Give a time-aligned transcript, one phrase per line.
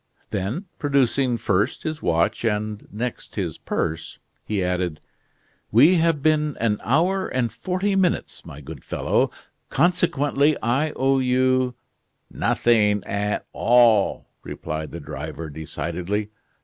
[0.31, 4.99] Then, producing first his watch, and next his purse, he added:
[5.71, 9.29] "We have been an hour and forty minutes, my good fellow,
[9.69, 11.75] consequently I owe you"
[12.47, 16.31] "Nothing at all," replied the driver, decidedly.